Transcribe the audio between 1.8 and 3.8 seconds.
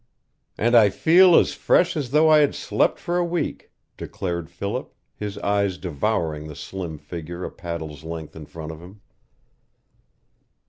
as though I had slept for a week,"